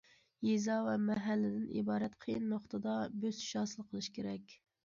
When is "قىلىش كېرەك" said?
3.93-4.61